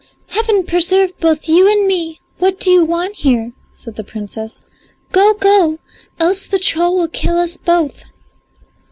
[0.29, 4.59] "Heaven preserve both you and me, what do you want here?" said the Princess.
[5.11, 5.77] "Go, go,
[6.19, 8.05] else the troll will kill us both."